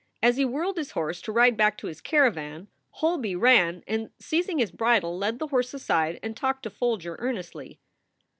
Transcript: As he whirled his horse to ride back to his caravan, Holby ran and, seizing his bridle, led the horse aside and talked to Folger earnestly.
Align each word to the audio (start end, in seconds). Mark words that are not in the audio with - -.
As 0.23 0.37
he 0.37 0.45
whirled 0.45 0.77
his 0.77 0.93
horse 0.93 1.21
to 1.21 1.31
ride 1.31 1.55
back 1.55 1.77
to 1.77 1.85
his 1.85 2.01
caravan, 2.01 2.69
Holby 2.89 3.35
ran 3.35 3.83
and, 3.85 4.09
seizing 4.19 4.57
his 4.57 4.71
bridle, 4.71 5.15
led 5.15 5.37
the 5.37 5.49
horse 5.49 5.75
aside 5.75 6.19
and 6.23 6.35
talked 6.35 6.63
to 6.63 6.71
Folger 6.71 7.17
earnestly. 7.19 7.79